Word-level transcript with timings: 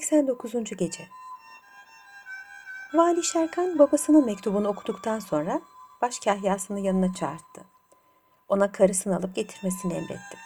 89. 0.00 0.52
Gece 0.76 1.08
Vali 2.94 3.24
Şerkan 3.24 3.78
babasının 3.78 4.26
mektubunu 4.26 4.68
okuduktan 4.68 5.18
sonra 5.18 5.60
baş 6.02 6.18
kahyasını 6.18 6.80
yanına 6.80 7.14
çağırdı. 7.14 7.64
Ona 8.48 8.72
karısını 8.72 9.16
alıp 9.16 9.34
getirmesini 9.34 9.92
emretti. 9.92 10.38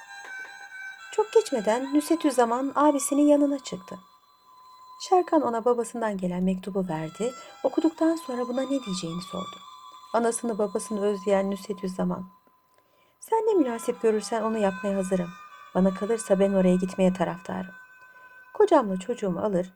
Çok 1.12 1.32
geçmeden 1.32 1.94
Nüsetü 1.94 2.30
Zaman 2.30 2.72
abisinin 2.74 3.26
yanına 3.26 3.58
çıktı. 3.58 3.98
Şerkan 5.08 5.42
ona 5.42 5.64
babasından 5.64 6.16
gelen 6.16 6.42
mektubu 6.42 6.88
verdi. 6.88 7.32
Okuduktan 7.64 8.16
sonra 8.16 8.48
buna 8.48 8.62
ne 8.62 8.84
diyeceğini 8.84 9.22
sordu. 9.22 9.56
Anasını 10.12 10.58
babasını 10.58 11.04
özleyen 11.04 11.50
Nüsetü 11.50 11.88
Zaman. 11.88 12.28
Sen 13.20 13.38
ne 13.38 13.54
münasip 13.54 14.02
görürsen 14.02 14.42
onu 14.42 14.58
yapmaya 14.58 14.96
hazırım. 14.96 15.30
Bana 15.74 15.94
kalırsa 15.94 16.40
ben 16.40 16.52
oraya 16.52 16.74
gitmeye 16.74 17.12
taraftarım. 17.12 17.77
Kocamla 18.68 18.96
çocuğumu 18.96 19.40
alır, 19.40 19.72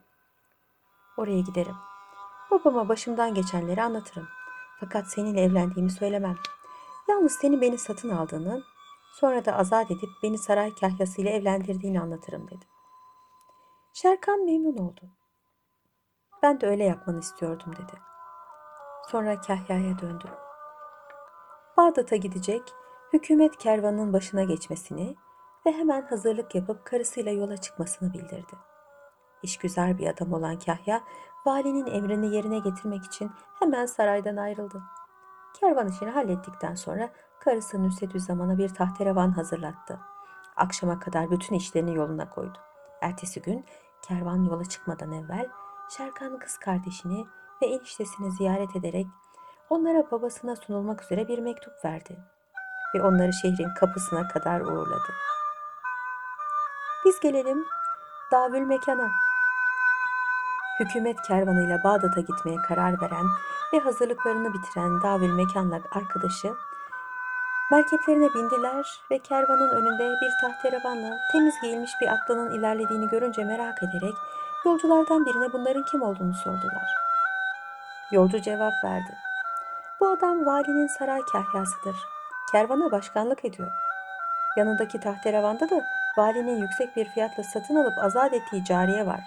oraya 1.17 1.41
giderim. 1.41 1.75
Babama 2.51 2.89
başımdan 2.89 3.35
geçenleri 3.35 3.83
anlatırım. 3.83 4.29
Fakat 4.81 5.07
seninle 5.07 5.41
evlendiğimi 5.41 5.91
söylemem. 5.91 6.37
Yalnız 7.09 7.33
seni 7.33 7.61
beni 7.61 7.79
satın 7.79 8.09
aldığını, 8.09 8.63
sonra 9.13 9.45
da 9.45 9.57
azat 9.57 9.91
edip 9.91 10.09
beni 10.23 10.39
saray 10.39 10.75
kahyasıyla 10.75 11.31
evlendirdiğini 11.31 12.01
anlatırım 12.01 12.47
dedi. 12.47 12.65
Şerkan 13.93 14.45
memnun 14.45 14.77
oldu. 14.77 15.01
Ben 16.43 16.61
de 16.61 16.67
öyle 16.67 16.85
yapmanı 16.85 17.19
istiyordum 17.19 17.73
dedi. 17.77 17.99
Sonra 19.11 19.41
kahyaya 19.41 19.99
döndü. 19.99 20.29
Bağdat'a 21.77 22.17
gidecek, 22.17 22.63
hükümet 23.13 23.57
kervanının 23.57 24.13
başına 24.13 24.45
geçmesini 24.45 25.17
ve 25.67 25.73
hemen 25.73 26.03
hazırlık 26.03 26.55
yapıp 26.55 26.85
karısıyla 26.85 27.33
yola 27.33 27.57
çıkmasını 27.57 28.13
bildirdi. 28.13 28.72
İşgüzar 29.43 29.99
bir 29.99 30.07
adam 30.07 30.33
olan 30.33 30.59
Kahya, 30.59 31.01
valinin 31.47 31.87
emrini 31.87 32.35
yerine 32.35 32.59
getirmek 32.59 33.05
için 33.05 33.31
hemen 33.59 33.87
saraydan 33.87 34.37
ayrıldı. 34.37 34.83
Kervan 35.61 35.89
işini 35.89 36.11
hallettikten 36.11 36.75
sonra 36.75 37.11
karısı 37.41 37.83
Nüsetüzzaman'a 37.83 38.59
bir 38.59 38.69
tahterevan 38.69 39.31
hazırlattı. 39.31 40.01
Akşama 40.57 41.01
kadar 41.01 41.31
bütün 41.31 41.57
işlerini 41.57 41.95
yoluna 41.95 42.31
koydu. 42.31 42.59
Ertesi 43.01 43.43
gün 43.43 43.65
kervan 44.03 44.45
yola 44.45 44.65
çıkmadan 44.65 45.13
evvel 45.13 45.49
Şerkan 45.97 46.39
kız 46.39 46.59
kardeşini 46.59 47.27
ve 47.63 47.67
eniştesini 47.67 48.33
ziyaret 48.33 48.77
ederek 48.77 49.07
onlara 49.71 50.11
babasına 50.11 50.57
sunulmak 50.57 51.03
üzere 51.03 51.29
bir 51.29 51.39
mektup 51.39 51.85
verdi 51.85 52.19
ve 52.95 53.03
onları 53.03 53.33
şehrin 53.33 53.75
kapısına 53.81 54.29
kadar 54.29 54.61
uğurladı. 54.61 55.13
Biz 57.05 57.21
gelelim 57.21 57.65
davül 58.33 58.61
mekana. 58.61 59.11
Hükümet 60.83 61.23
kervanıyla 61.23 61.85
Bağdat'a 61.85 62.21
gitmeye 62.21 62.57
karar 62.69 63.01
veren 63.01 63.27
ve 63.73 63.79
hazırlıklarını 63.79 64.53
bitiren 64.55 65.03
davül 65.03 65.33
mekanla 65.33 65.81
arkadaşı 65.93 66.55
merkeplerine 67.71 68.35
bindiler 68.35 68.87
ve 69.11 69.19
kervanın 69.19 69.71
önünde 69.71 70.17
bir 70.21 70.31
tahterevanla 70.41 71.19
temiz 71.33 71.55
giyilmiş 71.63 71.91
bir 72.01 72.09
atlının 72.09 72.51
ilerlediğini 72.51 73.09
görünce 73.09 73.45
merak 73.45 73.83
ederek 73.83 74.15
yolculardan 74.65 75.27
birine 75.27 75.53
bunların 75.53 75.85
kim 75.85 76.03
olduğunu 76.03 76.35
sordular. 76.35 76.95
Yolcu 78.13 78.41
cevap 78.41 78.73
verdi. 78.85 79.15
Bu 80.01 80.09
adam 80.09 80.47
valinin 80.47 80.87
saray 80.87 81.21
kahyasıdır. 81.33 81.97
Kervana 82.53 82.91
başkanlık 82.91 83.45
ediyor. 83.45 83.73
Yanındaki 84.57 85.01
tahterevanda 85.01 85.71
da 85.71 85.83
valinin 86.17 86.61
yüksek 86.63 86.97
bir 86.97 87.09
fiyatla 87.09 87.43
satın 87.43 87.77
alıp 87.77 87.99
azat 87.99 88.33
ettiği 88.33 88.65
cariye 88.65 89.07
var. 89.07 89.21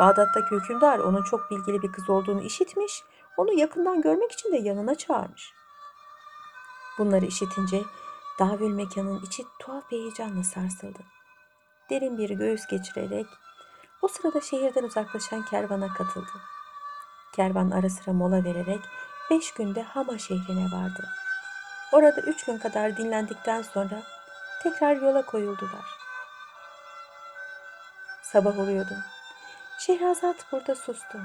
Bağdat'taki 0.00 0.50
hükümdar 0.50 0.98
onun 0.98 1.22
çok 1.22 1.50
bilgili 1.50 1.82
bir 1.82 1.92
kız 1.92 2.10
olduğunu 2.10 2.42
işitmiş, 2.42 3.02
onu 3.36 3.52
yakından 3.52 4.02
görmek 4.02 4.32
için 4.32 4.52
de 4.52 4.56
yanına 4.56 4.94
çağırmış. 4.94 5.52
Bunları 6.98 7.24
işitince 7.24 7.82
davül 8.38 8.70
mekanın 8.70 9.22
içi 9.22 9.44
tuhaf 9.58 9.90
bir 9.90 9.98
heyecanla 9.98 10.44
sarsıldı. 10.44 10.98
Derin 11.90 12.18
bir 12.18 12.30
göğüs 12.30 12.66
geçirerek 12.66 13.26
o 14.02 14.08
sırada 14.08 14.40
şehirden 14.40 14.82
uzaklaşan 14.82 15.44
kervana 15.44 15.88
katıldı. 15.88 16.32
Kervan 17.36 17.70
ara 17.70 17.90
sıra 17.90 18.12
mola 18.12 18.44
vererek 18.44 18.80
beş 19.30 19.52
günde 19.52 19.82
Hama 19.82 20.18
şehrine 20.18 20.64
vardı. 20.72 21.08
Orada 21.92 22.20
üç 22.20 22.44
gün 22.44 22.58
kadar 22.58 22.96
dinlendikten 22.96 23.62
sonra 23.62 24.02
tekrar 24.62 24.96
yola 24.96 25.26
koyuldular. 25.26 25.98
Sabah 28.22 28.58
oluyordu. 28.58 28.94
Şehrazat 29.78 30.52
burada 30.52 30.74
sustu. 30.74 31.18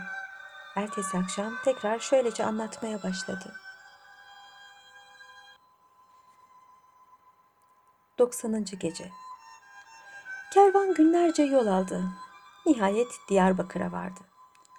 Ertesi 0.76 1.18
akşam 1.18 1.54
tekrar 1.66 2.00
şöylece 2.00 2.46
anlatmaya 2.46 3.04
başladı. 3.04 3.54
90. 8.18 8.66
Gece 8.80 9.10
Kervan 10.54 10.94
günlerce 10.94 11.44
yol 11.44 11.68
aldı. 11.68 12.04
Nihayet 12.66 13.12
Diyarbakır'a 13.30 13.92
vardı. 13.92 14.20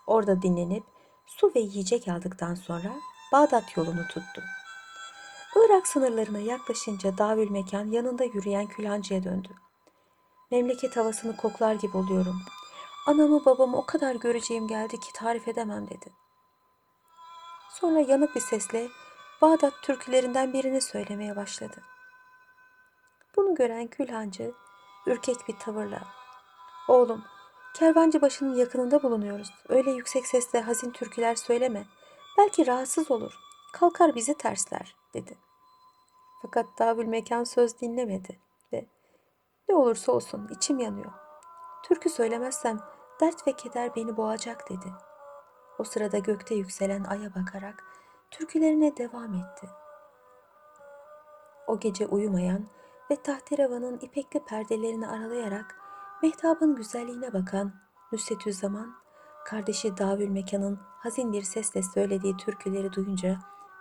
Orada 0.06 0.43
dinlenip 0.43 0.85
su 1.27 1.53
ve 1.55 1.61
yiyecek 1.61 2.09
aldıktan 2.09 2.55
sonra 2.55 2.93
Bağdat 3.33 3.77
yolunu 3.77 4.09
tuttu. 4.09 4.43
Irak 5.56 5.89
sınırlarına 5.89 6.39
yaklaşınca 6.39 7.19
davül 7.19 7.51
mekan 7.51 7.91
yanında 7.91 8.25
yürüyen 8.25 8.67
külhancıya 8.67 9.25
döndü. 9.25 9.49
Memleket 10.51 10.97
havasını 10.97 11.37
koklar 11.37 11.75
gibi 11.75 11.97
oluyorum. 11.97 12.43
Anamı 13.06 13.44
babamı 13.44 13.76
o 13.76 13.87
kadar 13.87 14.15
göreceğim 14.15 14.66
geldi 14.66 15.00
ki 15.00 15.12
tarif 15.12 15.48
edemem 15.48 15.88
dedi. 15.88 16.12
Sonra 17.70 18.00
yanık 18.00 18.34
bir 18.34 18.41
sesle 18.41 18.88
Bağdat 19.42 19.82
türkülerinden 19.82 20.53
birini 20.53 20.81
söylemeye 20.81 21.37
başladı. 21.37 21.82
Bunu 23.37 23.54
gören 23.54 23.87
külhancı 23.87 24.53
ürkek 25.06 25.48
bir 25.48 25.59
tavırla 25.59 26.03
Oğlum 26.88 27.25
kervancı 27.75 28.20
başının 28.22 28.54
yakınında 28.54 29.03
bulunuyoruz. 29.03 29.50
Öyle 29.69 29.91
yüksek 29.91 30.26
sesle 30.26 30.60
hazin 30.60 30.91
türküler 30.91 31.34
söyleme. 31.34 31.87
Belki 32.38 32.66
rahatsız 32.66 33.10
olur. 33.10 33.38
Kalkar 33.72 34.14
bizi 34.14 34.34
tersler 34.34 34.97
dedi. 35.14 35.38
Fakat 36.43 36.66
Davül 36.78 37.06
Mekan 37.06 37.44
söz 37.44 37.81
dinlemedi 37.81 38.41
ve 38.72 38.87
ne 39.69 39.75
olursa 39.75 40.12
olsun 40.12 40.48
içim 40.56 40.78
yanıyor. 40.78 41.12
Türkü 41.82 42.10
söylemezsem 42.10 42.81
dert 43.20 43.47
ve 43.47 43.52
keder 43.52 43.97
beni 43.97 44.16
boğacak 44.16 44.70
dedi. 44.70 44.92
O 45.78 45.84
sırada 45.84 46.19
gökte 46.19 46.54
yükselen 46.54 47.04
aya 47.04 47.34
bakarak 47.34 47.84
türkülerine 48.30 48.97
devam 48.97 49.34
etti. 49.34 49.69
O 51.66 51.80
gece 51.80 52.06
uyumayan 52.06 52.66
ve 53.10 53.22
tahterevanın 53.22 53.98
ipekli 53.98 54.44
perdelerini 54.44 55.08
aralayarak 55.08 55.76
mehtabın 56.22 56.75
güzelliğine 56.76 57.32
bakan 57.32 57.72
Nüsetüzzaman, 58.12 58.94
kardeşi 59.44 59.96
Davül 59.96 60.28
Mekan'ın 60.28 60.81
hazin 60.98 61.32
bir 61.32 61.42
sesle 61.42 61.82
söylediği 61.82 62.36
türküleri 62.36 62.92
duyunca 62.92 63.38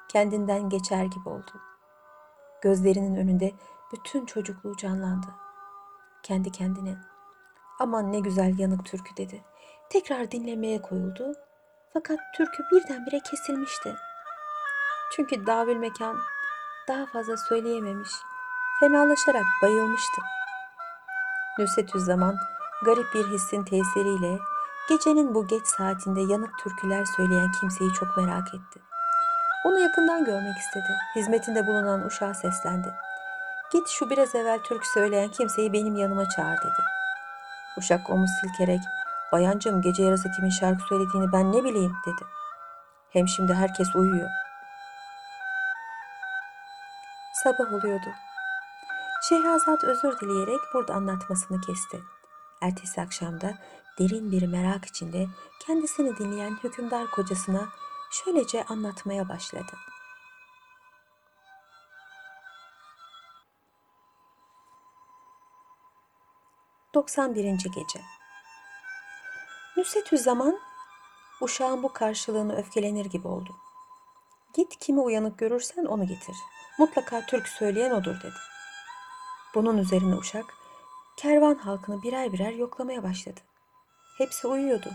kendinden 0.07 0.69
geçer 0.69 1.05
gibi 1.05 1.29
oldu. 1.29 1.51
Gözlerinin 2.61 3.15
önünde 3.15 3.51
bütün 3.93 4.25
çocukluğu 4.25 4.77
canlandı. 4.77 5.27
Kendi 6.23 6.51
kendine 6.51 7.12
aman 7.79 8.11
ne 8.11 8.19
güzel 8.19 8.59
yanık 8.59 8.85
türkü 8.85 9.17
dedi. 9.17 9.41
Tekrar 9.89 10.31
dinlemeye 10.31 10.81
koyuldu. 10.81 11.33
Fakat 11.93 12.19
türkü 12.35 12.63
birdenbire 12.71 13.19
kesilmişti. 13.19 13.95
Çünkü 15.11 15.45
Davül 15.45 15.75
Mekan 15.75 16.17
daha 16.87 17.05
fazla 17.05 17.37
söyleyememiş, 17.37 18.09
fenalaşarak 18.79 19.45
bayılmıştı. 19.61 20.21
Nüsetüzzaman 21.59 22.35
garip 22.85 23.13
bir 23.13 23.27
hissin 23.27 23.63
tesiriyle 23.63 24.39
gecenin 24.89 25.35
bu 25.35 25.47
geç 25.47 25.67
saatinde 25.67 26.21
yanık 26.21 26.59
türküler 26.59 27.05
söyleyen 27.05 27.51
kimseyi 27.51 27.93
çok 27.93 28.17
merak 28.17 28.47
etti. 28.47 28.79
Onu 29.65 29.79
yakından 29.79 30.25
görmek 30.25 30.57
istedi. 30.57 30.97
Hizmetinde 31.15 31.67
bulunan 31.67 32.05
uşağa 32.05 32.33
seslendi. 32.33 32.93
Git 33.71 33.87
şu 33.87 34.09
biraz 34.09 34.35
evvel 34.35 34.59
türkü 34.59 34.87
söyleyen 34.87 35.29
kimseyi 35.29 35.73
benim 35.73 35.95
yanıma 35.95 36.29
çağır 36.29 36.57
dedi. 36.57 36.81
Uşak 37.77 38.09
omuz 38.09 38.29
silkerek, 38.41 38.81
bayancım 39.31 39.81
gece 39.81 40.03
yarısı 40.03 40.31
kimin 40.31 40.49
şarkı 40.49 40.83
söylediğini 40.83 41.31
ben 41.31 41.51
ne 41.51 41.63
bileyim 41.63 41.93
dedi. 42.05 42.25
Hem 43.09 43.27
şimdi 43.27 43.53
herkes 43.53 43.95
uyuyor. 43.95 44.29
Sabah 47.43 47.73
oluyordu. 47.73 48.09
Şehrazat 49.29 49.83
özür 49.83 50.19
dileyerek 50.19 50.59
burada 50.73 50.93
anlatmasını 50.93 51.61
kesti. 51.61 52.01
Ertesi 52.61 53.01
akşamda 53.01 53.53
derin 53.99 54.31
bir 54.31 54.47
merak 54.47 54.85
içinde 54.85 55.27
kendisini 55.65 56.17
dinleyen 56.17 56.57
hükümdar 56.63 57.07
kocasına 57.07 57.67
şöylece 58.11 58.63
anlatmaya 58.63 59.29
başladı. 59.29 59.73
Doksan 66.95 67.35
birinci 67.35 67.71
Gece 67.71 68.01
Nusretüzzaman 69.77 70.59
uşağın 71.41 71.83
bu 71.83 71.93
karşılığını 71.93 72.55
öfkelenir 72.57 73.05
gibi 73.05 73.27
oldu. 73.27 73.55
Git 74.53 74.79
kimi 74.79 74.99
uyanık 74.99 75.37
görürsen 75.37 75.85
onu 75.85 76.07
getir. 76.07 76.35
Mutlaka 76.79 77.25
Türk 77.25 77.47
söyleyen 77.47 77.91
odur 77.91 78.15
dedi. 78.19 78.33
Bunun 79.55 79.77
üzerine 79.77 80.15
uşak 80.15 80.45
kervan 81.17 81.55
halkını 81.55 82.03
birer 82.03 82.33
birer 82.33 82.51
yoklamaya 82.51 83.03
başladı. 83.03 83.39
Hepsi 84.17 84.47
uyuyordu. 84.47 84.89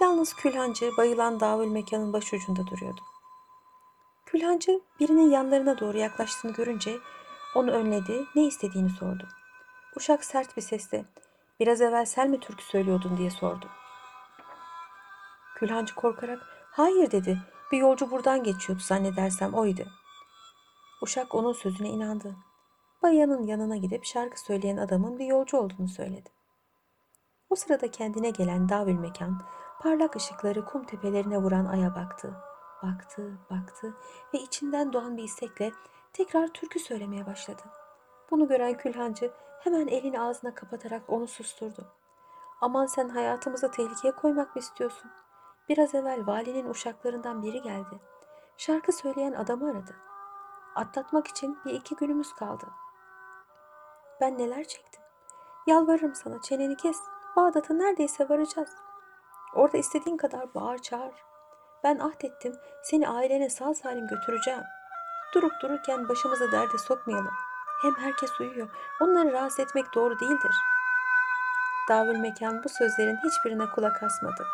Yalnız 0.00 0.34
külhancı 0.34 0.90
bayılan 0.96 1.40
davul 1.40 1.66
mekanın 1.66 2.12
başucunda 2.12 2.66
duruyordu. 2.66 3.00
Külhancı 4.26 4.80
birinin 5.00 5.30
yanlarına 5.30 5.80
doğru 5.80 5.98
yaklaştığını 5.98 6.52
görünce 6.52 6.98
onu 7.54 7.70
önledi, 7.70 8.24
ne 8.34 8.44
istediğini 8.44 8.90
sordu. 8.90 9.28
Uşak 9.96 10.24
sert 10.24 10.56
bir 10.56 10.62
sesle 10.62 11.04
biraz 11.62 11.80
evvel 11.80 12.04
sen 12.04 12.30
mi 12.30 12.40
türkü 12.40 12.64
söylüyordun 12.64 13.16
diye 13.16 13.30
sordu. 13.30 13.66
Külhancı 15.54 15.94
korkarak 15.94 16.38
hayır 16.70 17.10
dedi. 17.10 17.38
Bir 17.72 17.78
yolcu 17.78 18.10
buradan 18.10 18.42
geçiyordu 18.42 18.82
zannedersem 18.82 19.54
oydu. 19.54 19.82
Uşak 21.02 21.34
onun 21.34 21.52
sözüne 21.52 21.88
inandı. 21.88 22.36
Bayanın 23.02 23.46
yanına 23.46 23.76
gidip 23.76 24.04
şarkı 24.04 24.40
söyleyen 24.40 24.76
adamın 24.76 25.18
bir 25.18 25.24
yolcu 25.24 25.56
olduğunu 25.56 25.88
söyledi. 25.88 26.30
O 27.50 27.54
sırada 27.54 27.90
kendine 27.90 28.30
gelen 28.30 28.68
davül 28.68 28.98
mekan 28.98 29.42
parlak 29.80 30.16
ışıkları 30.16 30.64
kum 30.64 30.84
tepelerine 30.84 31.38
vuran 31.38 31.66
aya 31.66 31.94
baktı. 31.94 32.34
Baktı, 32.82 33.38
baktı 33.50 33.94
ve 34.34 34.38
içinden 34.38 34.92
doğan 34.92 35.16
bir 35.16 35.22
istekle 35.22 35.72
tekrar 36.12 36.48
türkü 36.48 36.78
söylemeye 36.80 37.26
başladı. 37.26 37.62
Bunu 38.30 38.48
gören 38.48 38.76
külhancı 38.76 39.32
hemen 39.64 39.86
elini 39.86 40.20
ağzına 40.20 40.54
kapatarak 40.54 41.02
onu 41.08 41.26
susturdu. 41.26 41.86
Aman 42.60 42.86
sen 42.86 43.08
hayatımızı 43.08 43.70
tehlikeye 43.70 44.12
koymak 44.12 44.56
mı 44.56 44.60
istiyorsun? 44.60 45.10
Biraz 45.68 45.94
evvel 45.94 46.26
valinin 46.26 46.70
uşaklarından 46.70 47.42
biri 47.42 47.62
geldi. 47.62 48.00
Şarkı 48.56 48.92
söyleyen 48.92 49.32
adamı 49.32 49.70
aradı. 49.70 49.96
Atlatmak 50.74 51.26
için 51.26 51.58
bir 51.64 51.74
iki 51.74 51.96
günümüz 51.96 52.32
kaldı. 52.32 52.66
Ben 54.20 54.38
neler 54.38 54.64
çektim. 54.64 55.02
Yalvarırım 55.66 56.14
sana 56.14 56.40
çeneni 56.42 56.76
kes. 56.76 56.96
Bağdat'a 57.36 57.74
neredeyse 57.74 58.28
varacağız. 58.28 58.70
Orada 59.54 59.76
istediğin 59.76 60.16
kadar 60.16 60.54
bağır 60.54 60.78
çağır. 60.78 61.14
Ben 61.84 61.98
ahdettim 61.98 62.54
seni 62.84 63.08
ailene 63.08 63.50
sağ 63.50 63.74
salim 63.74 64.06
götüreceğim. 64.06 64.62
Durup 65.34 65.52
dururken 65.62 66.08
başımıza 66.08 66.52
derde 66.52 66.78
sokmayalım. 66.78 67.34
Hem 67.82 67.94
herkes 67.94 68.40
uyuyor. 68.40 68.68
Onları 69.00 69.32
rahatsız 69.32 69.60
etmek 69.60 69.94
doğru 69.94 70.20
değildir. 70.20 70.56
Davul 71.88 72.16
mekan 72.16 72.64
bu 72.64 72.68
sözlerin 72.68 73.18
hiçbirine 73.24 73.70
kulak 73.70 74.02
asmadı. 74.02 74.46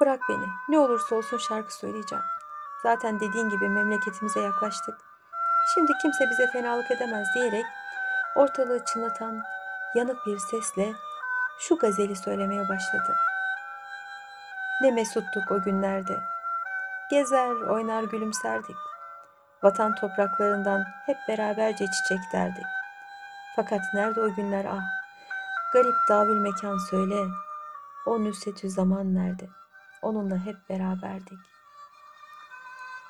Bırak 0.00 0.20
beni. 0.28 0.46
Ne 0.68 0.78
olursa 0.78 1.16
olsun 1.16 1.38
şarkı 1.38 1.74
söyleyeceğim. 1.74 2.24
Zaten 2.82 3.20
dediğin 3.20 3.48
gibi 3.48 3.68
memleketimize 3.68 4.40
yaklaştık. 4.40 4.98
Şimdi 5.74 5.92
kimse 6.02 6.30
bize 6.30 6.46
fenalık 6.46 6.90
edemez 6.90 7.28
diyerek 7.34 7.64
ortalığı 8.36 8.84
çınlatan 8.84 9.42
yanık 9.94 10.26
bir 10.26 10.38
sesle 10.38 10.92
şu 11.58 11.78
gazeli 11.78 12.16
söylemeye 12.16 12.68
başladı. 12.68 13.16
Ne 14.80 14.90
mesuttuk 14.90 15.50
o 15.50 15.62
günlerde. 15.62 16.20
Gezer, 17.10 17.54
oynar, 17.54 18.02
gülümserdik. 18.02 18.76
Vatan 19.66 19.94
topraklarından 19.94 20.86
hep 21.06 21.16
beraberce 21.28 21.86
çiçek 21.86 22.32
derdik. 22.32 22.66
Fakat 23.56 23.80
nerede 23.94 24.20
o 24.20 24.34
günler 24.34 24.64
ah? 24.64 24.82
Garip 25.72 25.94
davül 26.08 26.40
mekan 26.40 26.78
söyle. 26.90 27.26
O 28.06 28.24
nüsretü 28.24 28.70
zaman 28.70 29.14
nerede? 29.14 29.48
Onunla 30.02 30.36
hep 30.36 30.68
beraberdik. 30.68 31.38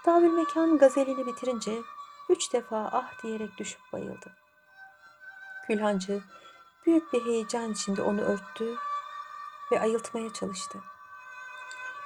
Davül 0.07 0.31
mekan 0.31 0.79
gazelini 0.79 1.27
bitirince 1.27 1.83
üç 2.29 2.53
defa 2.53 2.89
ah 2.93 3.23
diyerek 3.23 3.59
düşüp 3.59 3.81
bayıldı. 3.93 4.33
Külhancı 5.67 6.23
büyük 6.87 7.13
bir 7.13 7.25
heyecan 7.25 7.73
içinde 7.73 8.03
onu 8.03 8.21
örttü 8.21 8.77
ve 9.73 9.81
ayıltmaya 9.81 10.33
çalıştı. 10.33 10.79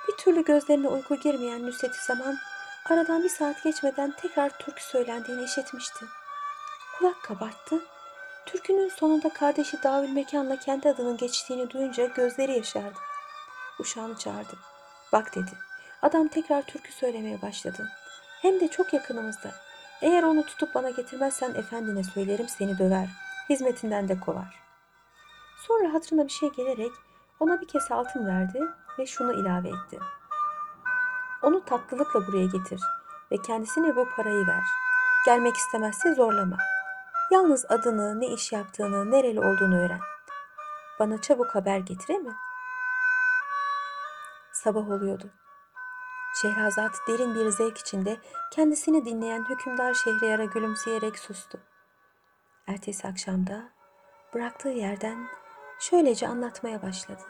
Bir 0.08 0.16
türlü 0.16 0.44
gözlerine 0.44 0.88
uyku 0.88 1.16
girmeyen 1.16 1.66
Nusret'i 1.66 2.04
zaman 2.04 2.36
aradan 2.84 3.22
bir 3.22 3.28
saat 3.28 3.62
geçmeden 3.62 4.10
tekrar 4.10 4.58
türkü 4.58 4.82
söylendiğini 4.82 5.44
işitmişti. 5.44 6.04
Kulak 6.98 7.22
kabarttı. 7.22 7.84
Türkünün 8.46 8.88
sonunda 8.88 9.28
kardeşi 9.28 9.82
Davül 9.82 10.08
Mekan'la 10.08 10.56
kendi 10.56 10.88
adının 10.88 11.16
geçtiğini 11.16 11.70
duyunca 11.70 12.06
gözleri 12.06 12.52
yaşardı. 12.52 12.98
Uşağını 13.78 14.18
çağırdı. 14.18 14.56
Bak 15.12 15.34
dedi. 15.34 15.50
Adam 16.02 16.28
tekrar 16.28 16.62
türkü 16.62 16.92
söylemeye 16.92 17.42
başladı. 17.42 17.88
Hem 18.42 18.60
de 18.60 18.68
çok 18.68 18.92
yakınımızda. 18.92 19.50
Eğer 20.02 20.22
onu 20.22 20.46
tutup 20.46 20.74
bana 20.74 20.90
getirmezsen 20.90 21.54
efendine 21.54 22.04
söylerim 22.04 22.48
seni 22.48 22.78
döver. 22.78 23.08
Hizmetinden 23.48 24.08
de 24.08 24.20
kovar. 24.20 24.60
Sonra 25.66 25.94
hatırına 25.94 26.24
bir 26.24 26.32
şey 26.32 26.52
gelerek 26.52 26.92
ona 27.40 27.60
bir 27.60 27.68
kese 27.68 27.94
altın 27.94 28.26
verdi 28.26 28.60
ve 28.98 29.06
şunu 29.06 29.32
ilave 29.32 29.68
etti. 29.68 29.98
Onu 31.42 31.64
tatlılıkla 31.64 32.26
buraya 32.26 32.46
getir 32.46 32.80
ve 33.32 33.36
kendisine 33.36 33.96
bu 33.96 34.08
parayı 34.16 34.46
ver. 34.46 34.64
Gelmek 35.26 35.56
istemezse 35.56 36.14
zorlama. 36.14 36.56
Yalnız 37.30 37.66
adını, 37.68 38.20
ne 38.20 38.26
iş 38.26 38.52
yaptığını, 38.52 39.10
nereli 39.10 39.40
olduğunu 39.40 39.84
öğren. 39.84 40.00
Bana 40.98 41.20
çabuk 41.20 41.54
haber 41.54 41.78
getir 41.78 42.18
mi? 42.18 42.32
Sabah 44.52 44.90
oluyordu. 44.90 45.30
Şehrazat 46.34 46.92
derin 47.08 47.34
bir 47.34 47.48
zevk 47.48 47.78
içinde 47.78 48.16
kendisini 48.52 49.04
dinleyen 49.04 49.44
hükümdar 49.48 49.94
Şehriyar'a 49.94 50.44
gülümseyerek 50.44 51.18
sustu. 51.18 51.60
Ertesi 52.66 53.08
akşamda 53.08 53.72
bıraktığı 54.34 54.68
yerden 54.68 55.28
şöylece 55.78 56.28
anlatmaya 56.28 56.82
başladı. 56.82 57.22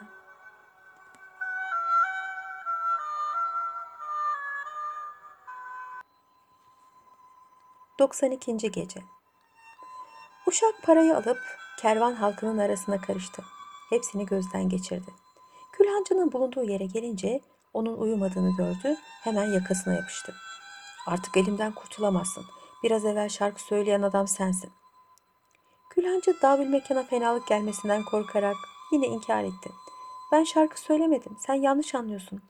Doksan 8.01 8.31
ikinci 8.31 8.71
gece. 8.71 8.99
Uşak 10.47 10.83
parayı 10.83 11.17
alıp 11.17 11.37
kervan 11.79 12.13
halkının 12.13 12.57
arasına 12.57 13.01
karıştı. 13.01 13.43
Hepsini 13.89 14.25
gözden 14.25 14.69
geçirdi. 14.69 15.11
Külhancının 15.71 16.31
bulunduğu 16.31 16.63
yere 16.63 16.85
gelince 16.85 17.41
onun 17.73 17.97
uyumadığını 17.97 18.55
gördü, 18.57 18.97
hemen 19.23 19.45
yakasına 19.53 19.93
yapıştı. 19.93 20.35
Artık 21.07 21.37
elimden 21.37 21.71
kurtulamazsın. 21.71 22.45
Biraz 22.83 23.05
evvel 23.05 23.29
şarkı 23.29 23.61
söyleyen 23.61 24.01
adam 24.01 24.27
sensin. 24.27 24.71
Külhancı 25.89 26.41
davül 26.41 26.67
mekana 26.67 27.03
fenalık 27.03 27.47
gelmesinden 27.47 28.03
korkarak 28.03 28.57
yine 28.91 29.07
inkar 29.07 29.43
etti. 29.43 29.71
Ben 30.31 30.43
şarkı 30.43 30.81
söylemedim. 30.81 31.37
Sen 31.39 31.55
yanlış 31.55 31.95
anlıyorsun. 31.95 32.41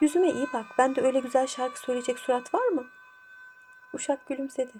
Yüzüme 0.00 0.30
iyi 0.30 0.46
bak. 0.52 0.66
Bende 0.78 1.00
öyle 1.00 1.20
güzel 1.20 1.46
şarkı 1.46 1.80
söyleyecek 1.80 2.18
surat 2.18 2.54
var 2.54 2.68
mı? 2.68 2.83
Uşak 3.94 4.26
gülümsedi. 4.26 4.72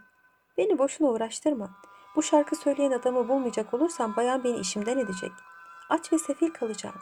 Beni 0.59 0.79
boşuna 0.79 1.09
uğraştırma. 1.09 1.71
Bu 2.17 2.23
şarkı 2.23 2.57
söyleyen 2.57 2.91
adamı 2.91 3.29
bulmayacak 3.29 3.75
olursam 3.75 4.17
bayan 4.17 4.45
beni 4.45 4.57
işimden 4.57 4.99
edecek. 4.99 5.33
Aç 5.91 6.13
ve 6.13 6.19
sefil 6.19 6.51
kalacağım. 6.51 6.97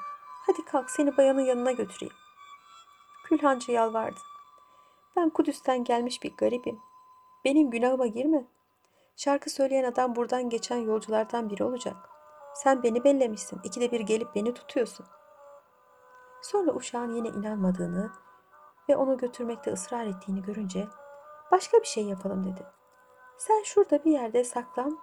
Hadi 0.46 0.64
kalk 0.64 0.90
seni 0.90 1.16
bayanın 1.16 1.40
yanına 1.40 1.72
götüreyim. 1.72 2.14
Külhancı 3.24 3.72
yalvardı. 3.72 4.20
Ben 5.16 5.30
Kudüs'ten 5.30 5.84
gelmiş 5.84 6.22
bir 6.22 6.36
garibim. 6.36 6.78
Benim 7.44 7.70
günahıma 7.70 8.06
girme. 8.06 8.44
Şarkı 9.16 9.50
söyleyen 9.50 9.84
adam 9.84 10.16
buradan 10.16 10.48
geçen 10.48 10.76
yolculardan 10.76 11.50
biri 11.50 11.64
olacak. 11.64 11.96
Sen 12.54 12.82
beni 12.82 13.04
bellemişsin. 13.04 13.60
İkide 13.64 13.92
bir 13.92 14.00
gelip 14.00 14.34
beni 14.34 14.54
tutuyorsun. 14.54 15.06
Sonra 16.42 16.72
uşağın 16.72 17.14
yine 17.14 17.28
inanmadığını 17.28 18.10
ve 18.88 18.96
onu 18.96 19.18
götürmekte 19.18 19.72
ısrar 19.72 20.06
ettiğini 20.06 20.42
görünce 20.42 20.88
başka 21.52 21.78
bir 21.78 21.86
şey 21.86 22.04
yapalım 22.04 22.44
dedi. 22.44 22.66
Sen 23.38 23.62
şurada 23.62 24.04
bir 24.04 24.12
yerde 24.12 24.44
saklan. 24.44 24.98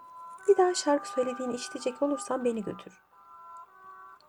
Bir 0.48 0.56
daha 0.56 0.74
şarkı 0.74 1.08
söylediğini 1.08 1.54
işitecek 1.54 2.02
olursan 2.02 2.44
beni 2.44 2.64
götür. 2.64 3.02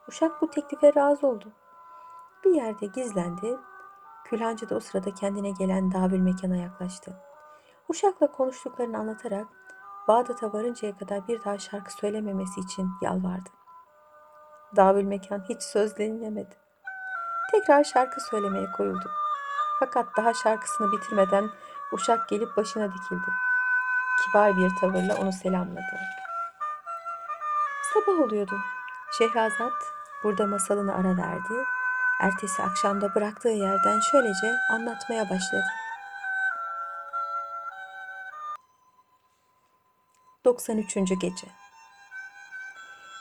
Uşak 0.08 0.42
bu 0.42 0.50
teklife 0.50 0.96
razı 0.96 1.28
oldu. 1.28 1.52
Bir 2.44 2.56
yerde 2.56 2.86
gizlendi. 2.86 3.58
Külhancı 4.26 4.70
da 4.70 4.76
o 4.76 4.80
sırada 4.80 5.14
kendine 5.14 5.52
gelen 5.52 5.92
davül 5.92 6.20
mekana 6.20 6.56
yaklaştı. 6.56 7.14
Uşak'la 7.90 8.32
konuştuklarını 8.32 8.98
anlatarak 8.98 9.48
Bağdat'a 10.08 10.54
varıncaya 10.54 10.98
kadar 10.98 11.28
bir 11.28 11.44
daha 11.44 11.58
şarkı 11.58 11.94
söylememesi 11.94 12.60
için 12.60 12.90
yalvardı. 13.02 13.50
Davül 14.76 15.04
mekan 15.04 15.44
hiç 15.50 15.64
söz 15.64 15.98
dinlemedi. 15.98 16.56
Tekrar 17.52 17.84
şarkı 17.84 18.22
söylemeye 18.22 18.72
koyuldu. 18.78 19.10
Fakat 19.80 20.18
daha 20.18 20.34
şarkısını 20.34 20.92
bitirmeden 20.92 21.50
Uşak 21.92 22.30
gelip 22.30 22.58
başına 22.58 22.94
dikildi. 22.94 23.32
Kibar 24.26 24.58
bir 24.58 24.70
tavırla 24.82 25.16
onu 25.16 25.32
selamladı. 25.32 26.00
Sabah 27.94 28.20
oluyordu. 28.20 28.56
Şehrazat 29.18 29.74
burada 30.24 30.48
masalını 30.48 30.96
ara 30.96 31.18
verdi 31.18 31.66
Ertesi 32.22 32.64
akşamda 32.64 33.16
bıraktığı 33.16 33.50
yerden 33.50 34.00
şöylece 34.00 34.56
anlatmaya 34.72 35.30
başladı. 35.30 35.66
93. 40.46 40.96
Gece 40.96 41.48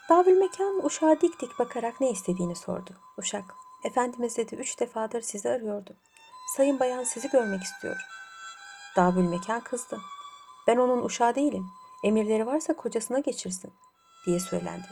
Davül 0.08 0.38
Mekan 0.38 0.84
uşağa 0.86 1.20
dik 1.20 1.40
dik 1.40 1.58
bakarak 1.58 2.00
ne 2.00 2.10
istediğini 2.10 2.56
sordu. 2.56 2.90
Uşak, 3.16 3.44
Efendimiz 3.84 4.36
dedi 4.36 4.54
üç 4.54 4.80
defadır 4.80 5.20
sizi 5.20 5.50
arıyordu. 5.50 5.96
Sayın 6.56 6.80
bayan 6.80 7.04
sizi 7.04 7.30
görmek 7.30 7.62
istiyor. 7.62 7.96
Davül 8.96 9.28
Mekan 9.28 9.60
kızdı. 9.60 10.00
Ben 10.66 10.76
onun 10.76 11.04
uşağı 11.04 11.34
değilim. 11.34 11.66
Emirleri 12.04 12.46
varsa 12.46 12.76
kocasına 12.76 13.18
geçirsin 13.18 13.72
diye 14.26 14.40
söylendi. 14.40 14.88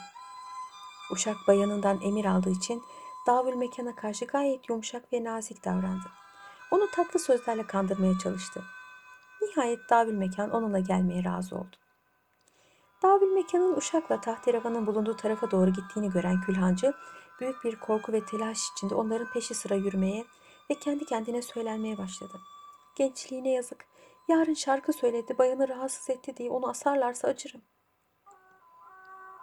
Uşak 1.12 1.36
bayanından 1.48 2.00
emir 2.00 2.24
aldığı 2.24 2.50
için 2.50 2.82
Davül 3.26 3.54
Mekan'a 3.54 3.94
karşı 3.94 4.24
gayet 4.24 4.68
yumuşak 4.68 5.12
ve 5.12 5.24
nazik 5.24 5.64
davrandı. 5.64 6.06
Onu 6.70 6.90
tatlı 6.90 7.20
sözlerle 7.20 7.66
kandırmaya 7.66 8.18
çalıştı. 8.18 8.62
Nihayet 9.42 9.90
Davül 9.90 10.14
Mekan 10.14 10.50
onunla 10.50 10.78
gelmeye 10.78 11.24
razı 11.24 11.56
oldu. 11.56 11.76
Davül 13.02 13.32
Mekan'ın 13.32 13.76
Uşak'la 13.76 14.20
Tahterevan'ın 14.20 14.86
bulunduğu 14.86 15.16
tarafa 15.16 15.50
doğru 15.50 15.70
gittiğini 15.70 16.10
gören 16.10 16.40
Külhancı, 16.40 16.92
büyük 17.40 17.64
bir 17.64 17.76
korku 17.76 18.12
ve 18.12 18.24
telaş 18.24 18.58
içinde 18.76 18.94
onların 18.94 19.32
peşi 19.32 19.54
sıra 19.54 19.74
yürümeye 19.74 20.24
ve 20.70 20.74
kendi 20.74 21.04
kendine 21.04 21.42
söylenmeye 21.42 21.98
başladı. 21.98 22.40
Gençliğine 22.98 23.50
yazık, 23.50 23.86
yarın 24.28 24.54
şarkı 24.54 24.92
söyledi, 24.92 25.38
bayanı 25.38 25.68
rahatsız 25.68 26.10
etti 26.10 26.36
diye 26.36 26.50
onu 26.50 26.68
asarlarsa 26.68 27.28
acırım. 27.28 27.62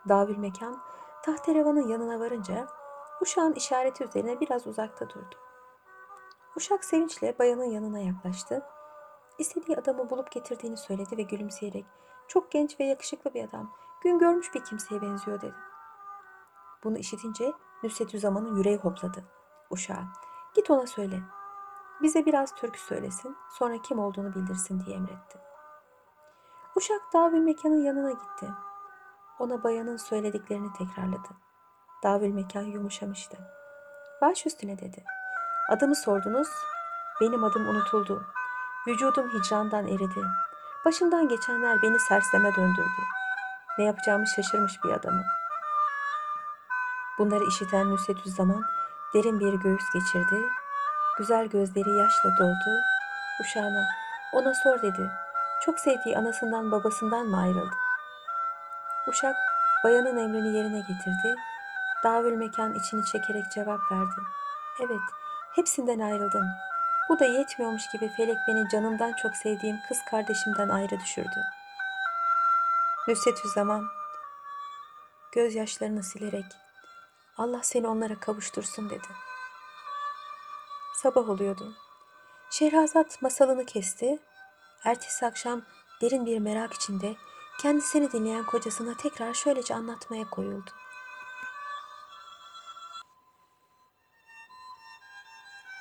Davül 0.09 0.37
Mekan, 0.37 0.81
Tahterevan'ın 1.25 1.87
yanına 1.87 2.19
varınca 2.19 2.67
Uşak'ın 3.21 3.53
işareti 3.53 4.03
üzerine 4.03 4.39
biraz 4.39 4.67
uzakta 4.67 5.09
durdu. 5.09 5.35
Uşak 6.55 6.85
sevinçle 6.85 7.39
bayanın 7.39 7.71
yanına 7.71 7.99
yaklaştı. 7.99 8.65
İstediği 9.39 9.77
adamı 9.77 10.09
bulup 10.09 10.31
getirdiğini 10.31 10.77
söyledi 10.77 11.17
ve 11.17 11.21
gülümseyerek 11.21 11.85
çok 12.27 12.51
genç 12.51 12.79
ve 12.79 12.83
yakışıklı 12.83 13.33
bir 13.33 13.43
adam, 13.43 13.73
gün 14.01 14.19
görmüş 14.19 14.53
bir 14.53 14.63
kimseye 14.63 15.01
benziyor 15.01 15.41
dedi. 15.41 15.55
Bunu 16.83 16.97
işitince 16.97 17.53
Nusretü 17.83 18.19
Zaman'ın 18.19 18.57
yüreği 18.57 18.77
hopladı. 18.77 19.23
Uşağa, 19.69 20.03
git 20.55 20.71
ona 20.71 20.87
söyle. 20.87 21.19
Bize 22.01 22.25
biraz 22.25 22.55
türkü 22.55 22.79
söylesin, 22.79 23.37
sonra 23.51 23.77
kim 23.81 23.99
olduğunu 23.99 24.35
bildirsin 24.35 24.85
diye 24.85 24.95
emretti. 24.95 25.37
Uşak 26.75 27.01
Davül 27.13 27.39
Mekan'ın 27.39 27.83
yanına 27.83 28.11
gitti. 28.11 28.49
Ona 29.39 29.63
bayanın 29.63 29.97
söylediklerini 29.97 30.73
tekrarladı. 30.73 31.29
Davül 32.03 32.33
Mekan 32.33 32.61
yumuşamıştı. 32.61 33.37
Baş 34.21 34.45
üstüne 34.45 34.79
dedi. 34.79 35.03
Adımı 35.69 35.95
sordunuz, 35.95 36.47
benim 37.21 37.43
adım 37.43 37.67
unutuldu. 37.67 38.25
Vücudum 38.87 39.29
hicrandan 39.29 39.87
eridi. 39.87 40.21
Başımdan 40.85 41.27
geçenler 41.27 41.81
beni 41.81 41.99
serseme 41.99 42.55
döndürdü. 42.55 43.01
Ne 43.77 43.83
yapacağımı 43.83 44.27
şaşırmış 44.27 44.83
bir 44.83 44.89
adamım. 44.89 45.23
Bunları 47.17 47.43
işiten 47.43 47.89
Nusretü 47.89 48.29
Zaman 48.29 48.63
derin 49.13 49.39
bir 49.39 49.53
göğüs 49.53 49.83
geçirdi. 49.93 50.49
Güzel 51.17 51.47
gözleri 51.47 51.97
yaşla 51.99 52.37
doldu. 52.37 52.81
Uşağına 53.41 53.87
ona 54.33 54.53
sor 54.53 54.81
dedi. 54.81 55.11
Çok 55.61 55.79
sevdiği 55.79 56.17
anasından 56.17 56.71
babasından 56.71 57.27
mı 57.27 57.41
ayrıldı? 57.41 57.75
Uşak 59.07 59.35
bayanın 59.83 60.17
emrini 60.17 60.57
yerine 60.57 60.79
getirdi. 60.79 61.35
Davül 62.03 62.33
mekan 62.33 62.73
içini 62.73 63.05
çekerek 63.05 63.51
cevap 63.51 63.91
verdi. 63.91 64.21
Evet, 64.79 65.01
hepsinden 65.55 65.99
ayrıldım. 65.99 66.45
Bu 67.09 67.19
da 67.19 67.25
yetmiyormuş 67.25 67.83
gibi 67.93 68.09
felek 68.17 68.37
beni 68.47 68.69
canımdan 68.69 69.13
çok 69.13 69.35
sevdiğim 69.35 69.77
kız 69.87 69.97
kardeşimden 70.11 70.69
ayrı 70.69 70.99
düşürdü. 70.99 71.39
Nusretü 73.07 73.47
Zaman 73.47 73.83
gözyaşlarını 75.31 76.03
silerek 76.03 76.45
Allah 77.37 77.63
seni 77.63 77.87
onlara 77.87 78.19
kavuştursun 78.19 78.89
dedi. 78.89 79.07
Sabah 80.95 81.29
oluyordu. 81.29 81.73
Şehrazat 82.49 83.21
masalını 83.21 83.65
kesti. 83.65 84.19
Ertesi 84.83 85.25
akşam 85.25 85.61
derin 86.01 86.25
bir 86.25 86.39
merak 86.39 86.73
içinde 86.73 87.15
kendisini 87.61 88.11
dinleyen 88.11 88.45
kocasına 88.45 88.97
tekrar 88.97 89.33
şöylece 89.33 89.75
anlatmaya 89.75 90.29
koyuldu. 90.29 90.71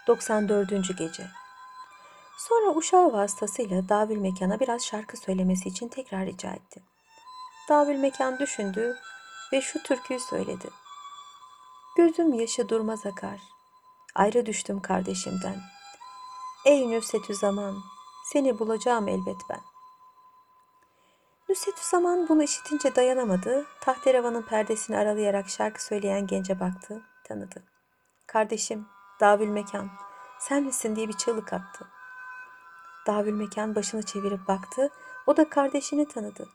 Doksan 0.07 0.49
dördüncü 0.49 0.97
Gece 0.97 1.27
Sonra 2.39 2.75
uşağı 2.75 3.13
vasıtasıyla 3.13 3.89
Davül 3.89 4.19
Mekan'a 4.19 4.61
biraz 4.61 4.87
şarkı 4.87 5.17
söylemesi 5.17 5.69
için 5.69 5.89
tekrar 5.89 6.27
rica 6.27 6.51
etti. 6.51 6.83
Davül 7.69 7.97
Mekan 7.97 8.39
düşündü 8.39 8.97
ve 9.53 9.61
şu 9.61 9.83
türküyü 9.83 10.21
söyledi. 10.21 10.71
Gözüm 11.97 12.33
yaşı 12.33 12.69
durmaz 12.69 13.07
akar. 13.07 13.54
Ayrı 14.15 14.47
düştüm 14.47 14.81
kardeşimden. 14.81 15.57
Ey 16.67 16.91
Nüsetü 16.91 17.35
Zaman, 17.35 17.77
seni 18.25 18.59
bulacağım 18.59 19.09
elbet 19.09 19.37
ben. 19.51 19.61
Nüsetü 21.49 21.85
Zaman 21.85 22.29
bunu 22.29 22.43
işitince 22.43 22.97
dayanamadı. 22.97 23.67
Tahterevanın 23.81 24.43
perdesini 24.43 24.97
aralayarak 24.97 25.49
şarkı 25.49 25.85
söyleyen 25.85 26.27
gence 26.27 26.61
baktı, 26.61 27.03
tanıdı. 27.25 27.63
Kardeşim, 28.27 28.87
Davül 29.21 29.49
Mekan, 29.49 29.91
sen 30.39 30.63
misin 30.63 30.97
diye 30.97 31.09
bir 31.09 31.17
çığlık 31.17 31.53
attı. 31.53 31.89
Davül 33.07 33.33
Mekan 33.33 33.75
başını 33.75 34.03
çevirip 34.03 34.49
baktı, 34.49 34.91
o 35.27 35.37
da 35.37 35.49
kardeşini 35.49 36.09
tanıdı. 36.09 36.49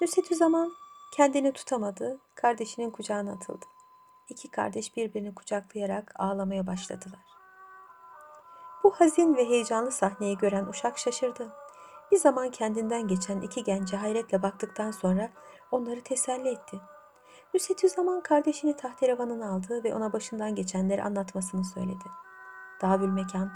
Nüsetü 0.00 0.34
Zaman 0.34 0.72
kendini 1.12 1.52
tutamadı, 1.52 2.18
kardeşinin 2.34 2.90
kucağına 2.90 3.32
atıldı. 3.32 3.66
İki 4.28 4.50
kardeş 4.50 4.96
birbirini 4.96 5.34
kucaklayarak 5.34 6.12
ağlamaya 6.16 6.66
başladılar. 6.66 7.20
Bu 8.84 8.90
hazin 8.90 9.36
ve 9.36 9.48
heyecanlı 9.48 9.90
sahneyi 9.92 10.38
gören 10.38 10.66
uşak 10.66 10.98
şaşırdı. 10.98 11.52
Bir 12.12 12.16
zaman 12.16 12.50
kendinden 12.50 13.08
geçen 13.08 13.40
iki 13.40 13.64
gence 13.64 13.96
hayretle 13.96 14.42
baktıktan 14.42 14.90
sonra 14.90 15.30
onları 15.70 16.00
teselli 16.00 16.48
etti. 16.48 16.80
Nusretü 17.54 17.88
Zaman 17.88 18.22
kardeşini 18.22 18.76
tahterevanına 18.76 19.50
aldı 19.50 19.84
ve 19.84 19.94
ona 19.94 20.12
başından 20.12 20.54
geçenleri 20.54 21.02
anlatmasını 21.02 21.64
söyledi. 21.64 22.04
Davül 22.80 23.08
Mekan, 23.08 23.52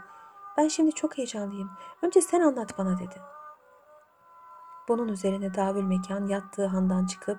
ben 0.57 0.69
şimdi 0.69 0.93
çok 0.93 1.19
heyecanlıyım. 1.19 1.71
Önce 2.03 2.21
sen 2.21 2.41
anlat 2.41 2.79
bana 2.79 2.99
dedi. 2.99 3.21
Bunun 4.89 5.09
üzerine 5.09 5.55
Davül 5.55 5.83
Mekan 5.83 6.27
yattığı 6.27 6.67
handan 6.67 7.07
çıkıp 7.07 7.39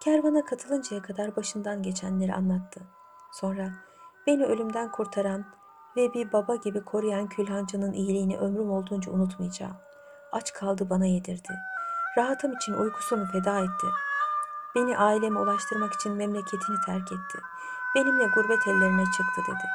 kervana 0.00 0.44
katılıncaya 0.44 1.02
kadar 1.02 1.36
başından 1.36 1.82
geçenleri 1.82 2.34
anlattı. 2.34 2.80
Sonra 3.32 3.72
beni 4.26 4.44
ölümden 4.44 4.92
kurtaran 4.92 5.44
ve 5.96 6.14
bir 6.14 6.32
baba 6.32 6.56
gibi 6.56 6.84
koruyan 6.84 7.28
külhancının 7.28 7.92
iyiliğini 7.92 8.38
ömrüm 8.38 8.70
olduğunca 8.70 9.12
unutmayacağım. 9.12 9.76
Aç 10.32 10.52
kaldı 10.52 10.90
bana 10.90 11.06
yedirdi. 11.06 11.52
Rahatım 12.18 12.52
için 12.52 12.72
uykusunu 12.72 13.26
feda 13.26 13.58
etti. 13.58 13.86
Beni 14.74 14.98
aileme 14.98 15.40
ulaştırmak 15.40 15.92
için 15.92 16.12
memleketini 16.12 16.76
terk 16.86 17.12
etti. 17.12 17.38
Benimle 17.94 18.26
gurbet 18.34 18.66
ellerine 18.66 19.04
çıktı 19.04 19.42
dedi. 19.48 19.68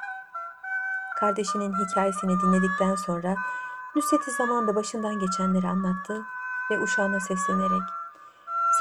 Kardeşinin 1.19 1.73
hikayesini 1.73 2.39
dinledikten 2.39 2.95
sonra 2.95 3.35
Nusret'i 3.95 4.31
zamanda 4.31 4.75
başından 4.75 5.19
geçenleri 5.19 5.67
anlattı 5.67 6.21
ve 6.71 6.79
uşağına 6.79 7.19
seslenerek 7.19 8.00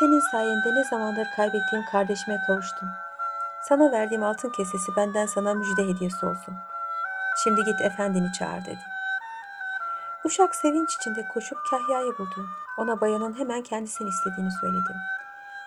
senin 0.00 0.20
sayende 0.20 0.74
ne 0.74 0.84
zamandır 0.84 1.26
kaybettiğim 1.36 1.84
kardeşime 1.92 2.40
kavuştum. 2.46 2.88
Sana 3.62 3.92
verdiğim 3.92 4.22
altın 4.22 4.50
kesesi 4.50 4.96
benden 4.96 5.26
sana 5.26 5.54
müjde 5.54 5.88
hediyesi 5.88 6.26
olsun. 6.26 6.54
Şimdi 7.44 7.64
git 7.64 7.80
efendini 7.80 8.32
çağır 8.32 8.64
dedi. 8.64 8.84
Uşak 10.24 10.54
sevinç 10.54 10.96
içinde 10.96 11.28
koşup 11.34 11.58
Kahya'yı 11.70 12.18
buldu. 12.18 12.46
Ona 12.78 13.00
bayanın 13.00 13.38
hemen 13.38 13.62
kendisini 13.62 14.08
istediğini 14.08 14.50
söyledi. 14.60 14.96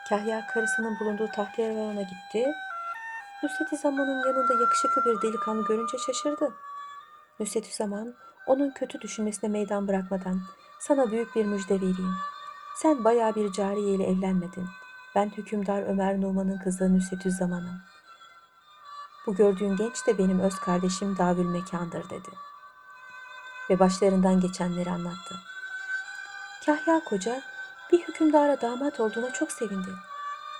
Kahya 0.10 0.48
karısının 0.48 1.00
bulunduğu 1.00 1.28
tahtiyarına 1.28 2.02
gitti. 2.02 2.54
Nusret-i 3.44 3.78
Zaman'ın 3.78 4.28
yanında 4.28 4.54
yakışıklı 4.62 5.06
bir 5.06 5.22
delikanlı 5.22 5.68
görünce 5.68 5.98
şaşırdı. 5.98 6.54
Nusret-i 7.40 7.76
Zaman 7.76 8.14
onun 8.48 8.72
kötü 8.72 9.02
düşünmesine 9.02 9.50
meydan 9.50 9.88
bırakmadan 9.88 10.42
sana 10.80 11.12
büyük 11.12 11.36
bir 11.36 11.46
müjde 11.46 11.76
vereyim. 11.76 12.16
Sen 12.76 13.04
baya 13.04 13.36
bir 13.36 13.52
cariye 13.52 13.96
ile 13.96 14.04
evlenmedin. 14.04 14.68
Ben 15.16 15.30
hükümdar 15.30 15.82
Ömer 15.82 16.22
Numan'ın 16.22 16.58
kızı 16.58 16.98
Nusretü 16.98 17.32
Zaman'ım. 17.32 17.82
Bu 19.28 19.36
gördüğün 19.36 19.76
genç 19.76 20.08
de 20.08 20.18
benim 20.18 20.40
öz 20.40 20.56
kardeşim 20.56 21.18
Davül 21.18 21.46
Mekan'dır 21.46 22.10
dedi. 22.10 22.30
Ve 23.70 23.80
başlarından 23.80 24.40
geçenleri 24.40 24.90
anlattı. 24.90 25.36
Kahya 26.66 27.04
koca 27.04 27.42
bir 27.92 28.00
hükümdara 28.00 28.62
damat 28.62 29.00
olduğuna 29.00 29.34
çok 29.34 29.52
sevindi. 29.52 29.90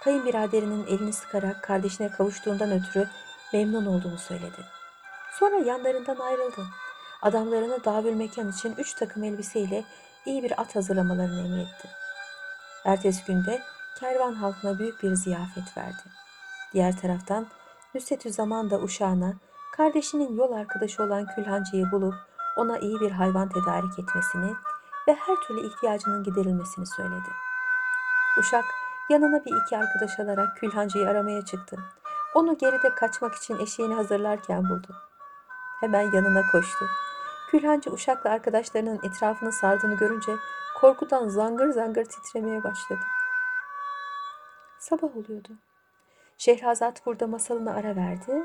Kayınbiraderinin 0.04 0.86
elini 0.88 1.14
sıkarak 1.14 1.64
kardeşine 1.64 2.12
kavuştuğundan 2.12 2.72
ötürü 2.72 3.10
memnun 3.54 3.86
olduğunu 3.86 4.18
söyledi. 4.18 4.66
Sonra 5.40 5.56
yanlarından 5.56 6.20
ayrıldı. 6.20 6.66
Adamlarına 7.22 7.84
davül 7.84 8.14
mekan 8.14 8.50
için 8.50 8.76
üç 8.78 8.94
takım 8.94 9.24
elbiseyle 9.24 9.84
iyi 10.26 10.44
bir 10.44 10.62
at 10.62 10.76
hazırlamalarını 10.76 11.40
emretti. 11.40 12.03
Ertesi 12.86 13.26
günde 13.26 13.62
kervan 14.00 14.34
halkına 14.34 14.80
büyük 14.80 15.04
bir 15.04 15.14
ziyafet 15.14 15.78
verdi. 15.78 16.04
Diğer 16.74 16.98
taraftan 16.98 17.48
Nusretü 17.96 18.32
Zaman 18.32 18.70
da 18.70 18.80
uşağına 18.80 19.34
kardeşinin 19.76 20.38
yol 20.38 20.52
arkadaşı 20.52 21.04
olan 21.04 21.26
Külhancı'yı 21.36 21.92
bulup 21.92 22.14
ona 22.58 22.78
iyi 22.78 23.00
bir 23.00 23.12
hayvan 23.12 23.50
tedarik 23.50 24.00
etmesini 24.00 24.54
ve 25.08 25.14
her 25.14 25.36
türlü 25.36 25.68
ihtiyacının 25.68 26.24
giderilmesini 26.24 26.86
söyledi. 26.86 27.30
Uşak 28.40 28.66
yanına 29.10 29.46
bir 29.46 29.66
iki 29.66 29.78
arkadaş 29.78 30.20
alarak 30.20 30.58
Külhancı'yı 30.58 31.10
aramaya 31.10 31.46
çıktı. 31.46 31.78
Onu 32.36 32.58
geride 32.58 32.96
kaçmak 32.96 33.36
için 33.36 33.60
eşeğini 33.60 33.94
hazırlarken 33.94 34.70
buldu. 34.70 34.96
Hemen 35.80 36.12
yanına 36.12 36.42
koştu. 36.52 36.86
Külhancı 37.52 37.92
uşakla 37.92 38.30
arkadaşlarının 38.30 39.00
etrafını 39.04 39.52
sardığını 39.52 39.96
görünce 39.96 40.32
korkudan 40.84 41.28
zangır 41.28 41.70
zangır 41.70 42.06
titremeye 42.06 42.64
başladı. 42.64 43.02
Sabah 44.80 45.18
oluyordu. 45.18 45.50
Şehrazat 46.38 47.06
burada 47.06 47.28
masalına 47.28 47.74
ara 47.74 47.96
verdi. 47.96 48.44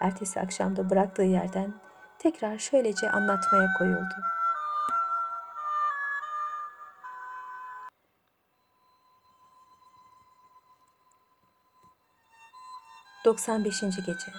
Ertesi 0.00 0.40
akşamda 0.40 0.90
bıraktığı 0.90 1.22
yerden 1.22 1.74
tekrar 2.18 2.58
şöylece 2.58 3.10
anlatmaya 3.10 3.68
koyuldu. 3.78 4.14
Doksan 13.24 13.64
beşinci 13.64 14.02
Gece 14.02 14.32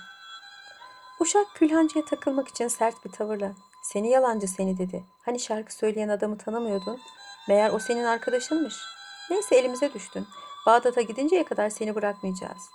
Uşak 1.19 1.47
Külhancı'ya 1.55 2.05
takılmak 2.05 2.47
için 2.47 2.67
sert 2.67 3.05
bir 3.05 3.11
tavırla 3.11 3.51
''Seni 3.83 4.09
yalancı 4.09 4.47
seni'' 4.47 4.77
dedi. 4.77 5.03
''Hani 5.25 5.39
şarkı 5.39 5.73
söyleyen 5.73 6.09
adamı 6.09 6.37
tanımıyordun? 6.37 6.99
Meğer 7.47 7.69
o 7.69 7.79
senin 7.79 8.03
arkadaşınmış. 8.03 8.75
Neyse 9.29 9.55
elimize 9.55 9.93
düştün. 9.93 10.27
Bağdat'a 10.65 11.01
gidinceye 11.01 11.43
kadar 11.43 11.69
seni 11.69 11.95
bırakmayacağız.'' 11.95 12.69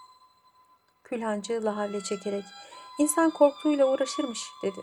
Külhancı 1.04 1.64
lahavle 1.64 2.00
çekerek 2.00 2.44
''İnsan 2.99 3.30
korktuğuyla 3.30 3.87
uğraşırmış'' 3.87 4.52
dedi. 4.62 4.80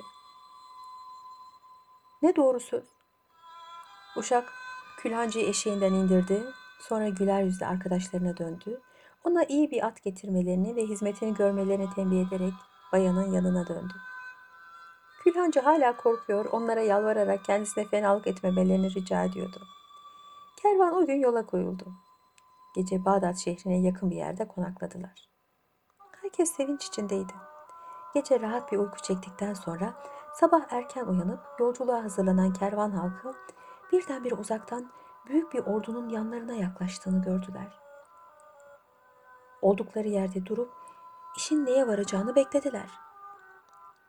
''Ne 2.21 2.35
doğru 2.35 2.59
söz?'' 2.59 3.01
Uşak 4.15 4.53
Külhancı'yı 4.97 5.50
eşeğinden 5.50 5.93
indirdi. 5.93 6.43
Sonra 6.79 7.09
güler 7.09 7.43
yüzle 7.43 7.67
arkadaşlarına 7.67 8.38
döndü. 8.38 8.81
Ona 9.23 9.43
iyi 9.43 9.71
bir 9.71 9.85
at 9.85 10.03
getirmelerini 10.03 10.75
ve 10.75 10.85
hizmetini 10.85 11.33
görmelerini 11.33 11.93
tembih 11.95 12.27
ederek 12.27 12.53
bayanın 12.91 13.31
yanına 13.31 13.67
döndü. 13.67 13.93
Külhancı 15.23 15.59
hala 15.59 15.97
korkuyor, 15.97 16.45
onlara 16.45 16.81
yalvararak 16.81 17.45
kendisine 17.45 17.85
fenalık 17.85 18.27
etmemelerini 18.27 18.95
rica 18.95 19.23
ediyordu. 19.23 19.61
Kervan 20.61 20.93
o 20.95 21.05
gün 21.05 21.19
yola 21.19 21.45
koyuldu. 21.45 21.93
Gece 22.75 23.05
Bağdat 23.05 23.37
şehrine 23.37 23.81
yakın 23.81 24.11
bir 24.11 24.15
yerde 24.15 24.47
konakladılar. 24.47 25.29
Herkes 26.21 26.51
sevinç 26.51 26.85
içindeydi. 26.85 27.33
Gece 28.13 28.39
rahat 28.39 28.71
bir 28.71 28.77
uyku 28.77 28.97
çektikten 29.01 29.53
sonra 29.53 29.93
sabah 30.33 30.61
erken 30.69 31.05
uyanıp 31.05 31.39
yolculuğa 31.59 32.03
hazırlanan 32.03 32.53
kervan 32.53 32.91
halkı 32.91 33.33
birdenbire 33.91 34.35
uzaktan 34.35 34.91
büyük 35.27 35.53
bir 35.53 35.59
ordunun 35.59 36.09
yanlarına 36.09 36.53
yaklaştığını 36.53 37.21
gördüler. 37.21 37.79
Oldukları 39.61 40.07
yerde 40.07 40.45
durup 40.45 40.73
işin 41.37 41.65
neye 41.65 41.87
varacağını 41.87 42.35
beklediler. 42.35 43.10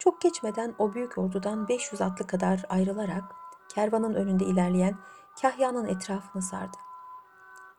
Çok 0.05 0.21
geçmeden 0.21 0.75
o 0.79 0.95
büyük 0.95 1.19
ordudan 1.19 1.69
500 1.69 2.01
atlı 2.01 2.27
kadar 2.27 2.65
ayrılarak 2.69 3.25
kervanın 3.69 4.15
önünde 4.15 4.45
ilerleyen 4.45 4.97
Kahya'nın 5.43 5.87
etrafını 5.87 6.43
sardı. 6.43 6.77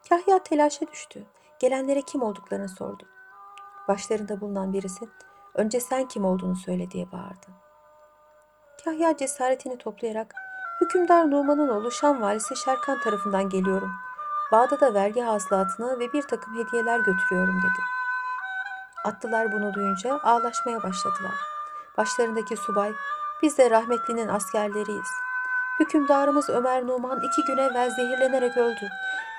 Kahya 0.10 0.44
telaşa 0.44 0.88
düştü. 0.88 1.26
Gelenlere 1.60 2.02
kim 2.02 2.22
olduklarını 2.22 2.70
sordu. 2.70 3.04
Başlarında 3.88 4.42
bulunan 4.42 4.74
birisi 4.74 5.10
önce 5.54 5.80
sen 5.80 6.08
kim 6.08 6.26
olduğunu 6.26 6.56
söyle 6.56 6.92
diye 6.92 7.12
bağırdı. 7.12 7.48
Kahya 8.86 9.18
cesaretini 9.18 9.78
toplayarak 9.78 10.36
hükümdar 10.82 11.32
Numan'ın 11.32 11.70
oğlu 11.70 11.92
Şam 11.92 12.22
valisi 12.22 12.56
Şerkan 12.56 13.00
tarafından 13.02 13.50
geliyorum. 13.50 13.92
Bağdat'a 14.52 14.94
vergi 14.94 15.22
hasılatını 15.22 16.00
ve 16.00 16.14
bir 16.14 16.22
takım 16.22 16.58
hediyeler 16.58 17.00
götürüyorum 17.00 17.58
dedi. 17.58 17.84
Atlılar 19.06 19.52
bunu 19.52 19.74
duyunca 19.74 20.20
ağlaşmaya 20.24 20.84
başladılar. 20.84 21.53
Başlarındaki 21.98 22.58
subay, 22.58 22.94
biz 23.42 23.58
de 23.58 23.70
rahmetlinin 23.70 24.28
askerleriyiz. 24.28 25.10
Hükümdarımız 25.80 26.50
Ömer 26.50 26.88
Numan 26.88 27.22
iki 27.22 27.46
gün 27.46 27.58
evvel 27.58 27.90
zehirlenerek 27.90 28.58
öldü. 28.58 28.90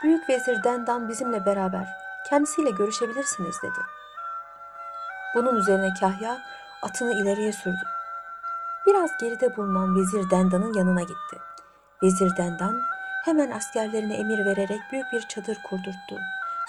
Büyük 0.03 0.29
vezir 0.29 0.65
Dendan 0.65 1.09
bizimle 1.09 1.47
beraber. 1.47 1.89
Kendisiyle 2.29 2.71
görüşebilirsiniz 2.71 3.57
dedi. 3.63 3.81
Bunun 5.35 5.57
üzerine 5.57 5.95
Kahya 6.01 6.39
atını 6.83 7.13
ileriye 7.13 7.53
sürdü. 7.53 7.87
Biraz 8.87 9.11
geride 9.21 9.57
bulunan 9.57 9.97
vezir 9.97 10.31
Dendan'ın 10.31 10.73
yanına 10.73 11.01
gitti. 11.01 11.39
Vezir 12.03 12.37
Dendan 12.37 12.81
hemen 13.25 13.51
askerlerine 13.51 14.17
emir 14.17 14.47
vererek 14.47 14.81
büyük 14.93 15.13
bir 15.13 15.21
çadır 15.21 15.59
kurdurttu. 15.71 16.19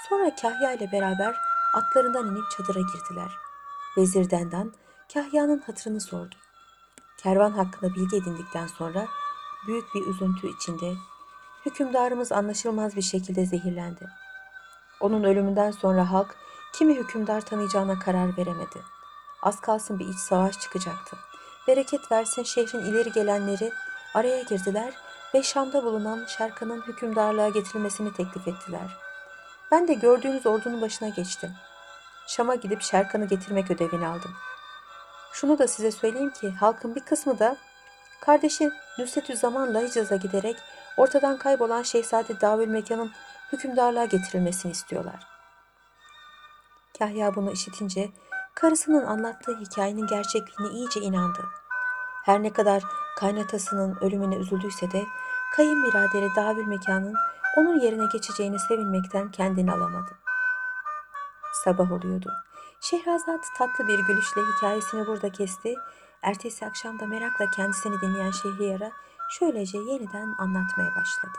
Sonra 0.10 0.36
Kahya 0.41 0.71
ile 0.71 0.91
beraber 0.91 1.36
atlarından 1.74 2.28
inip 2.28 2.52
çadıra 2.52 2.80
girdiler. 2.80 3.32
Vezir 3.98 4.30
Dendan 4.30 4.74
Kahya'nın 5.13 5.60
hatırını 5.60 6.02
sordu. 6.02 6.36
Kervan 7.18 7.52
hakkında 7.52 7.96
bilgi 7.96 8.18
edindikten 8.18 8.68
sonra 8.68 9.08
büyük 9.68 9.96
bir 9.96 10.08
üzüntü 10.08 10.56
içinde 10.56 10.94
hükümdarımız 11.65 12.32
anlaşılmaz 12.32 12.96
bir 12.96 13.02
şekilde 13.02 13.46
zehirlendi. 13.46 14.08
Onun 15.00 15.24
ölümünden 15.24 15.72
sonra 15.72 16.12
halk 16.12 16.36
kimi 16.74 16.96
hükümdar 16.96 17.41
tanıyacağına 17.41 18.00
karar 18.00 18.38
veremedi. 18.38 18.82
Az 19.41 19.62
kalsın 19.62 20.00
bir 20.00 20.08
iç 20.08 20.18
savaş 20.18 20.60
çıkacaktı. 20.60 21.18
Bereket 21.68 22.12
versin 22.12 22.44
şehrin 22.44 22.80
ileri 22.80 23.12
gelenleri 23.12 23.72
araya 24.13 24.41
girdiler 24.41 24.94
ve 25.34 25.44
Şam'da 25.44 25.84
bulunan 25.84 26.26
Şerkan'ın 26.26 26.82
hükümdarlığa 26.82 27.50
getirilmesini 27.50 28.13
teklif 28.13 28.48
ettiler. 28.48 28.98
Ben 29.72 29.88
de 29.88 29.94
gördüğünüz 29.94 30.46
ordunun 30.46 30.82
başına 30.82 31.10
geçtim. 31.10 31.52
Şam'a 32.28 32.56
gidip 32.56 32.82
Şerkan'ı 32.82 33.26
getirmek 33.26 33.72
ödevini 33.72 34.08
aldım. 34.08 34.32
Şunu 35.36 35.60
da 35.60 35.67
size 35.67 35.91
söyleyeyim 35.91 36.30
ki 36.30 36.52
halkın 36.52 36.95
bir 36.95 37.02
kısmı 37.02 37.39
da 37.39 37.58
kardeşi 38.21 38.71
Nusretü 39.00 39.36
Zaman'la 39.36 39.82
Hicaz'a 39.82 40.15
giderek 40.15 40.58
ortadan 40.98 41.38
kaybolan 41.38 41.84
Şehzade 41.84 42.41
Davül 42.41 42.67
Mekan'ın 42.67 43.12
hükümdarlığa 43.52 44.06
getirilmesini 44.06 44.71
istiyorlar. 44.71 45.28
Kahya 47.00 47.36
bunu 47.36 47.52
işitince 47.52 48.10
karısının 48.56 49.06
anlattığı 49.06 49.60
hikayenin 49.60 50.08
gerçekliğine 50.08 50.74
iyice 50.74 51.00
inandı. 51.00 51.45
Her 52.26 52.43
ne 52.43 52.54
kadar 52.54 52.84
kaynatasının 53.17 53.98
ölümüne 54.02 54.36
üzüldüyse 54.36 54.91
de 54.91 55.04
kayınbiraderi 55.56 56.30
Davül 56.36 56.67
Mekan'ın 56.67 57.15
onun 57.58 57.80
yerine 57.80 58.06
geçeceğini 58.13 58.60
sevinmekten 58.60 59.32
kendini 59.32 59.71
alamadı. 59.71 60.12
Sabah 61.63 61.91
oluyordu. 61.91 62.34
Şehrazat 62.89 63.45
tatlı 63.58 63.88
bir 63.88 64.00
gülüşle 64.00 64.41
hikayesini 64.41 65.08
burada 65.08 65.32
kesti. 65.32 65.76
Ertesi 66.21 66.65
akşam 66.65 67.00
da 67.00 67.06
merakla 67.06 67.52
kendisini 67.52 68.02
dinleyen 68.02 68.32
Şehriyar'a 68.32 68.91
şöylece 69.30 69.78
yeniden 69.78 70.36
anlatmaya 70.38 70.89
başladı. 70.95 71.38